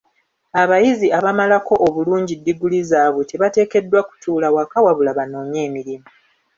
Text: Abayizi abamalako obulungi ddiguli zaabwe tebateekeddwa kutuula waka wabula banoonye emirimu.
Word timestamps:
Abayizi 0.61 1.07
abamalako 1.17 1.73
obulungi 1.87 2.33
ddiguli 2.39 2.79
zaabwe 2.89 3.23
tebateekeddwa 3.29 4.01
kutuula 4.07 4.47
waka 4.55 4.77
wabula 4.85 5.11
banoonye 5.17 5.59
emirimu. 5.67 6.07